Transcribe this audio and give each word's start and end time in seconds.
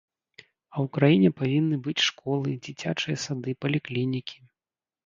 А 0.43 0.75
ў 0.83 0.93
краіне 0.95 1.29
павінны 1.41 1.79
быць 1.89 2.03
школы, 2.09 2.49
дзіцячыя 2.65 3.23
сады, 3.27 3.49
паліклінікі. 3.65 4.37